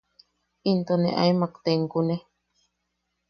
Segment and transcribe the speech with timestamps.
[0.69, 2.15] Into ne aemak tenkune.